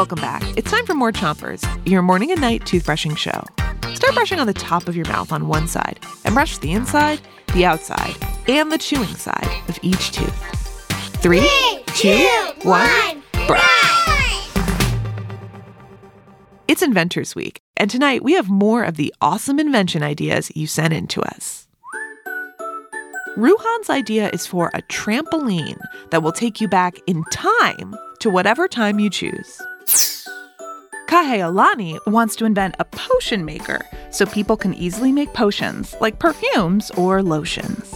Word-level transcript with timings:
Welcome 0.00 0.22
back. 0.22 0.42
It's 0.56 0.70
time 0.70 0.86
for 0.86 0.94
more 0.94 1.12
Chompers, 1.12 1.62
your 1.86 2.00
morning 2.00 2.30
and 2.30 2.40
night 2.40 2.62
toothbrushing 2.62 3.18
show. 3.18 3.44
Start 3.92 4.14
brushing 4.14 4.40
on 4.40 4.46
the 4.46 4.54
top 4.54 4.88
of 4.88 4.96
your 4.96 5.06
mouth 5.08 5.30
on 5.30 5.46
one 5.46 5.68
side 5.68 5.98
and 6.24 6.32
brush 6.32 6.56
the 6.56 6.72
inside, 6.72 7.20
the 7.52 7.66
outside, 7.66 8.16
and 8.48 8.72
the 8.72 8.78
chewing 8.78 9.14
side 9.16 9.46
of 9.68 9.78
each 9.82 10.12
tooth. 10.12 10.34
Three, 11.18 11.46
two, 11.88 12.26
one, 12.62 13.22
brush. 13.46 14.50
It's 16.66 16.80
Inventors 16.80 17.34
Week, 17.34 17.60
and 17.76 17.90
tonight 17.90 18.24
we 18.24 18.32
have 18.32 18.48
more 18.48 18.84
of 18.84 18.96
the 18.96 19.12
awesome 19.20 19.58
invention 19.58 20.02
ideas 20.02 20.50
you 20.54 20.66
sent 20.66 20.94
in 20.94 21.08
to 21.08 21.20
us. 21.20 21.68
Ruhan's 23.36 23.90
idea 23.90 24.30
is 24.30 24.46
for 24.46 24.70
a 24.72 24.80
trampoline 24.80 25.78
that 26.10 26.22
will 26.22 26.32
take 26.32 26.58
you 26.58 26.68
back 26.68 26.96
in 27.06 27.22
time 27.30 27.94
to 28.20 28.30
whatever 28.30 28.66
time 28.66 28.98
you 28.98 29.10
choose. 29.10 29.60
Kahealani 31.10 31.98
wants 32.06 32.36
to 32.36 32.44
invent 32.44 32.76
a 32.78 32.84
potion 32.84 33.44
maker 33.44 33.84
so 34.12 34.24
people 34.26 34.56
can 34.56 34.72
easily 34.74 35.10
make 35.10 35.32
potions 35.32 35.96
like 36.00 36.20
perfumes 36.20 36.92
or 36.92 37.20
lotions. 37.20 37.92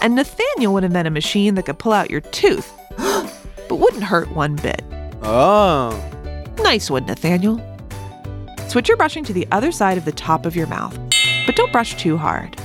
And 0.00 0.14
Nathaniel 0.14 0.72
would 0.72 0.84
invent 0.84 1.06
a 1.06 1.10
machine 1.10 1.54
that 1.56 1.66
could 1.66 1.78
pull 1.78 1.92
out 1.92 2.08
your 2.08 2.22
tooth, 2.22 2.72
but 2.96 3.76
wouldn't 3.76 4.04
hurt 4.04 4.30
one 4.30 4.56
bit. 4.56 4.82
Oh. 5.22 6.02
Nice 6.60 6.90
one, 6.90 7.04
Nathaniel. 7.04 7.60
Switch 8.68 8.88
your 8.88 8.96
brushing 8.96 9.24
to 9.24 9.34
the 9.34 9.46
other 9.52 9.70
side 9.70 9.98
of 9.98 10.06
the 10.06 10.12
top 10.12 10.46
of 10.46 10.56
your 10.56 10.66
mouth, 10.66 10.98
but 11.44 11.56
don't 11.56 11.72
brush 11.72 11.94
too 11.96 12.16
hard. 12.16 12.56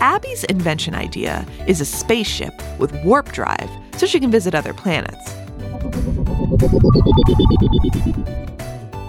Abby's 0.00 0.42
invention 0.42 0.96
idea 0.96 1.46
is 1.68 1.80
a 1.80 1.84
spaceship 1.84 2.60
with 2.80 2.92
warp 3.04 3.30
drive 3.30 3.70
so 3.96 4.04
she 4.04 4.18
can 4.18 4.32
visit 4.32 4.52
other 4.52 4.74
planets. 4.74 5.30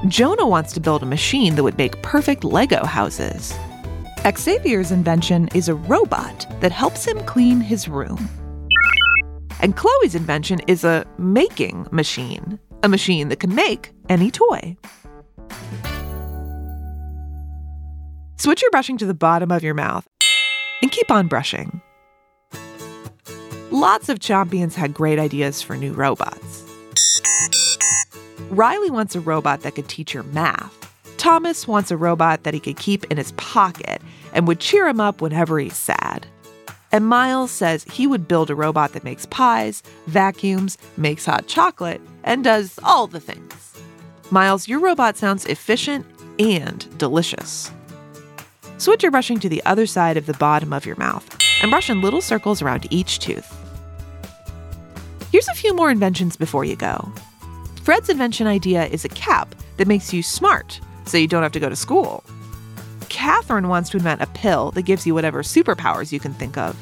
Jonah 0.08 0.48
wants 0.48 0.74
to 0.74 0.80
build 0.80 1.02
a 1.02 1.08
machine 1.08 1.56
that 1.56 1.64
would 1.64 1.78
make 1.78 2.02
perfect 2.02 2.44
Lego 2.44 2.86
houses. 2.86 3.54
Xavier's 4.38 4.92
invention 4.92 5.48
is 5.56 5.68
a 5.68 5.74
robot 5.74 6.46
that 6.60 6.72
helps 6.72 7.06
him 7.06 7.20
clean 7.26 7.60
his 7.60 7.88
room. 7.88 8.30
And 9.60 9.76
Chloe's 9.76 10.14
invention 10.14 10.60
is 10.68 10.84
a 10.84 11.06
making 11.18 11.88
machine, 11.92 12.60
a 12.84 12.90
machine 12.90 13.30
that 13.30 13.40
can 13.40 13.56
make 13.56 13.92
any 14.10 14.30
toy. 14.30 14.78
Switch 18.38 18.62
your 18.62 18.72
brushing 18.72 18.98
to 18.98 19.06
the 19.06 19.14
bottom 19.14 19.52
of 19.52 19.64
your 19.64 19.74
mouth 19.74 20.08
and 20.82 20.92
keep 20.92 21.10
on 21.10 21.28
brushing. 21.28 21.82
Lots 23.72 24.10
of 24.10 24.20
Chompions 24.20 24.76
had 24.76 24.94
great 24.94 25.18
ideas 25.18 25.62
for 25.62 25.76
new 25.78 25.94
robots. 25.94 26.71
Riley 28.52 28.92
wants 28.92 29.16
a 29.16 29.22
robot 29.22 29.62
that 29.62 29.76
could 29.76 29.88
teach 29.88 30.12
her 30.12 30.24
math. 30.24 30.78
Thomas 31.16 31.70
wants 31.70 31.90
a 31.90 31.96
robot 31.96 32.44
that 32.44 32.54
he 32.54 32.60
could 32.60 32.76
keep 32.76 33.06
in 33.06 33.16
his 33.16 33.32
pocket 33.34 34.02
and 34.34 34.46
would 34.46 34.60
cheer 34.60 34.90
him 34.90 35.00
up 35.00 35.22
whenever 35.22 35.58
he's 35.58 35.78
sad. 35.78 36.28
And 36.92 37.08
Miles 37.08 37.50
says 37.50 37.86
he 37.86 38.06
would 38.08 38.28
build 38.28 38.50
a 38.50 38.56
robot 38.56 38.92
that 38.92 39.06
makes 39.06 39.26
pies, 39.28 39.82
vacuums, 40.08 40.78
makes 40.98 41.26
hot 41.26 41.48
chocolate, 41.48 42.02
and 42.26 42.44
does 42.44 42.78
all 42.84 43.08
the 43.08 43.22
things. 43.22 43.80
Miles, 44.32 44.68
your 44.68 44.82
robot 44.82 45.16
sounds 45.16 45.46
efficient 45.46 46.06
and 46.38 46.86
delicious. 46.98 47.72
Switch 48.80 49.02
your 49.02 49.14
brushing 49.14 49.40
to 49.40 49.48
the 49.48 49.64
other 49.66 49.86
side 49.86 50.18
of 50.18 50.26
the 50.26 50.34
bottom 50.34 50.74
of 50.74 50.86
your 50.86 50.98
mouth 50.98 51.38
and 51.62 51.72
brush 51.72 51.90
in 51.90 52.02
little 52.02 52.20
circles 52.20 52.62
around 52.62 52.86
each 52.92 53.20
tooth. 53.20 53.56
Here's 55.32 55.48
a 55.48 55.54
few 55.54 55.74
more 55.74 55.90
inventions 55.90 56.36
before 56.36 56.66
you 56.66 56.76
go. 56.76 57.14
Fred's 57.84 58.10
invention 58.10 58.46
idea 58.46 58.86
is 58.86 59.06
a 59.06 59.10
cap 59.10 59.56
that 59.78 59.88
makes 59.88 60.14
you 60.14 60.22
smart 60.22 60.80
so 61.06 61.18
you 61.18 61.28
don't 61.28 61.42
have 61.42 61.52
to 61.52 61.60
go 61.60 61.68
to 61.68 61.76
school. 61.76 62.24
Catherine 63.10 63.70
wants 63.70 63.90
to 63.90 63.98
invent 63.98 64.22
a 64.22 64.28
pill 64.28 64.70
that 64.72 64.84
gives 64.84 65.06
you 65.08 65.16
whatever 65.16 65.42
superpowers 65.42 66.12
you 66.12 66.20
can 66.20 66.34
think 66.34 66.58
of. 66.58 66.78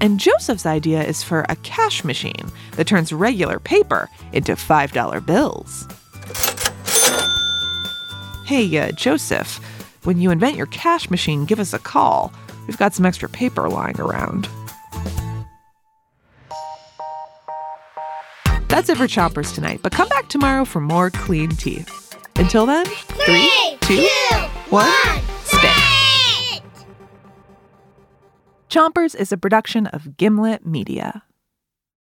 And 0.00 0.20
Joseph's 0.20 0.66
idea 0.66 1.02
is 1.02 1.22
for 1.22 1.46
a 1.48 1.56
cash 1.56 2.04
machine 2.04 2.52
that 2.72 2.86
turns 2.86 3.10
regular 3.10 3.58
paper 3.58 4.10
into 4.34 4.52
$5 4.52 5.24
bills. 5.24 5.88
Hey, 8.44 8.78
uh, 8.78 8.92
Joseph, 8.92 9.56
when 10.04 10.20
you 10.20 10.30
invent 10.30 10.56
your 10.56 10.66
cash 10.66 11.08
machine, 11.08 11.46
give 11.46 11.58
us 11.58 11.72
a 11.72 11.78
call. 11.78 12.32
We've 12.66 12.78
got 12.78 12.92
some 12.92 13.06
extra 13.06 13.30
paper 13.30 13.68
lying 13.70 13.98
around. 13.98 14.46
That's 18.68 18.88
it 18.88 18.96
for 18.98 19.06
Chompers 19.06 19.54
tonight, 19.54 19.80
but 19.82 19.92
come 19.92 20.08
back 20.08 20.28
tomorrow 20.28 20.64
for 20.64 20.80
more 20.80 21.10
clean 21.10 21.50
teeth. 21.50 22.16
Until 22.36 22.66
then, 22.66 22.84
three, 22.86 23.78
two, 23.80 24.08
one, 24.70 25.20
spit. 25.44 26.62
Chompers 28.68 29.14
is 29.14 29.32
a 29.32 29.36
production 29.36 29.86
of 29.86 30.16
Gimlet 30.16 30.66
Media. 30.66 31.22